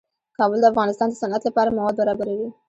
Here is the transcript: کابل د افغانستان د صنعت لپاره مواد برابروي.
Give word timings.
کابل 0.37 0.59
د 0.61 0.65
افغانستان 0.71 1.07
د 1.09 1.13
صنعت 1.21 1.41
لپاره 1.45 1.75
مواد 1.77 1.95
برابروي. 2.01 2.49